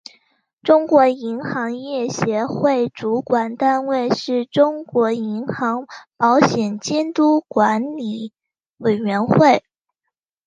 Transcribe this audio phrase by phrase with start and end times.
[0.63, 5.85] 中国银行业协会主管单位是中国银行
[6.17, 8.33] 保险监督管理
[8.77, 9.63] 委员会。